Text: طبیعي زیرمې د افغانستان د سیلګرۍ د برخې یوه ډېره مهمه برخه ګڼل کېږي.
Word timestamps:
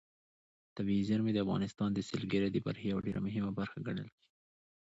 طبیعي 0.75 1.03
زیرمې 1.09 1.31
د 1.33 1.37
افغانستان 1.45 1.89
د 1.93 1.99
سیلګرۍ 2.07 2.49
د 2.51 2.57
برخې 2.67 2.85
یوه 2.91 3.03
ډېره 3.05 3.19
مهمه 3.25 3.51
برخه 3.59 3.77
ګڼل 3.87 4.07
کېږي. 4.15 4.31